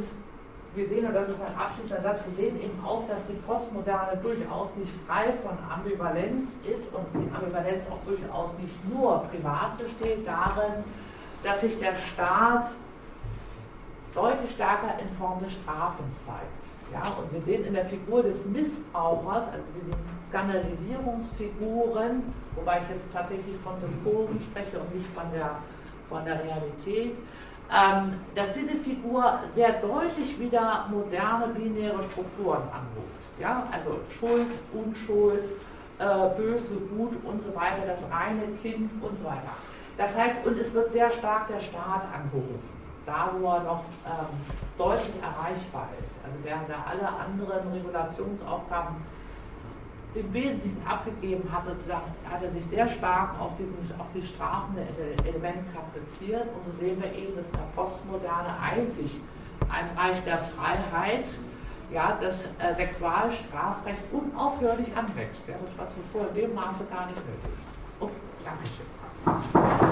wir 0.76 0.88
sehen, 0.88 1.06
und 1.06 1.14
das 1.14 1.28
ist 1.28 1.40
ein 1.40 1.58
abschließender 1.58 2.02
Satz, 2.02 2.20
wir 2.28 2.36
sehen 2.36 2.62
eben 2.62 2.78
auch, 2.86 3.02
dass 3.08 3.26
die 3.26 3.34
Postmoderne 3.48 4.16
durchaus 4.22 4.76
nicht 4.76 4.92
frei 5.08 5.32
von 5.42 5.58
Ambivalenz 5.68 6.54
ist 6.62 6.86
und 6.94 7.04
die 7.18 7.28
Ambivalenz 7.34 7.82
auch 7.90 7.98
durchaus 8.06 8.56
nicht 8.58 8.78
nur 8.88 9.24
privat 9.24 9.76
besteht 9.78 10.24
darin, 10.24 10.84
dass 11.46 11.60
sich 11.60 11.78
der 11.78 11.94
Staat 12.12 12.66
deutlich 14.12 14.50
stärker 14.50 14.98
in 15.00 15.08
Form 15.16 15.40
des 15.44 15.52
Strafens 15.52 16.14
zeigt. 16.26 16.42
Ja, 16.92 17.02
und 17.18 17.32
wir 17.32 17.40
sehen 17.42 17.64
in 17.66 17.74
der 17.74 17.86
Figur 17.86 18.22
des 18.22 18.44
Missbrauchers, 18.46 19.44
also 19.52 19.64
diesen 19.78 19.94
Skandalisierungsfiguren, 20.28 22.22
wobei 22.56 22.80
ich 22.82 22.88
jetzt 22.90 23.12
tatsächlich 23.12 23.56
von 23.62 23.74
Diskursen 23.80 24.40
spreche 24.40 24.78
und 24.80 24.94
nicht 24.94 25.06
von 25.14 25.24
der, 25.32 25.58
von 26.08 26.24
der 26.24 26.42
Realität, 26.42 27.16
ähm, 27.70 28.20
dass 28.34 28.52
diese 28.52 28.76
Figur 28.78 29.40
sehr 29.54 29.80
deutlich 29.80 30.38
wieder 30.38 30.86
moderne 30.90 31.48
binäre 31.54 32.02
Strukturen 32.10 32.62
anruft. 32.72 33.22
Ja? 33.40 33.68
Also 33.70 34.00
Schuld, 34.18 34.46
Unschuld, 34.72 35.44
äh, 35.98 36.28
böse, 36.36 36.74
gut 36.96 37.12
und 37.24 37.42
so 37.42 37.54
weiter, 37.54 37.82
das 37.86 38.02
reine 38.10 38.46
Kind 38.62 38.90
und 39.02 39.18
so 39.18 39.26
weiter. 39.26 39.52
Das 39.96 40.14
heißt, 40.14 40.44
und 40.44 40.58
es 40.58 40.72
wird 40.74 40.92
sehr 40.92 41.10
stark 41.12 41.48
der 41.48 41.60
Staat 41.60 42.02
angerufen, 42.14 42.68
da 43.06 43.32
wo 43.38 43.46
er 43.48 43.62
noch 43.62 43.84
ähm, 44.04 44.36
deutlich 44.76 45.14
erreichbar 45.22 45.88
ist. 46.02 46.12
Also 46.22 46.36
während 46.42 46.68
er 46.68 46.84
alle 46.86 47.08
anderen 47.08 47.72
Regulationsaufgaben 47.72 48.96
im 50.14 50.32
Wesentlichen 50.32 50.82
abgegeben 50.86 51.48
hat, 51.52 51.64
sozusagen, 51.64 52.04
hat 52.30 52.42
er 52.42 52.50
sich 52.50 52.64
sehr 52.66 52.88
stark 52.88 53.38
auf, 53.40 53.52
diesen, 53.58 53.76
auf 53.98 54.06
die 54.14 54.26
strafende 54.26 54.82
Element 55.24 55.64
kapriziert. 55.74 56.44
Und 56.44 56.72
so 56.72 56.78
sehen 56.78 57.02
wir 57.02 57.12
eben, 57.12 57.36
dass 57.36 57.50
der 57.50 57.66
Postmoderne 57.74 58.48
eigentlich 58.62 59.12
ein 59.68 59.94
Bereich 59.94 60.22
der 60.24 60.38
Freiheit, 60.38 61.24
ja, 61.90 62.18
das 62.20 62.46
äh, 62.58 62.74
Sexualstrafrecht 62.74 64.02
unaufhörlich 64.12 64.88
anwächst. 64.96 65.46
Ja, 65.48 65.54
das 65.64 65.78
war 65.78 65.86
zuvor 65.88 66.28
in 66.30 66.34
dem 66.34 66.54
Maße 66.54 66.84
gar 66.90 67.06
nicht 67.06 67.16
nötig. 67.16 67.56
Oh, 68.00 68.08
Dankeschön. 68.44 69.85